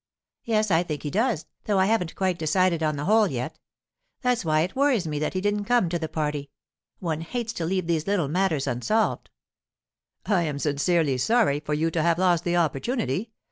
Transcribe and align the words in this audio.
'Yes, 0.43 0.71
I 0.71 0.81
think 0.81 1.03
he 1.03 1.11
does, 1.11 1.45
though 1.65 1.77
I 1.77 1.85
haven't 1.85 2.15
quite 2.15 2.39
decided 2.39 2.81
on 2.81 2.95
the 2.95 3.05
hole 3.05 3.27
yet. 3.27 3.59
That's 4.23 4.43
why 4.43 4.61
it 4.61 4.75
worries 4.75 5.05
me 5.07 5.19
that 5.19 5.35
he 5.35 5.41
didn't 5.41 5.65
come 5.65 5.89
to 5.89 5.99
the 5.99 6.09
party. 6.09 6.49
One 6.97 7.21
hates 7.21 7.53
to 7.53 7.65
leave 7.65 7.85
these 7.85 8.07
little 8.07 8.27
matters 8.27 8.65
unsolved.' 8.65 9.29
'I 10.25 10.41
am 10.41 10.57
sincerely 10.57 11.19
sorry 11.19 11.59
for 11.59 11.75
you 11.75 11.91
to 11.91 12.01
have 12.01 12.17
lost 12.17 12.45
the 12.45 12.55
opportunity. 12.57 13.29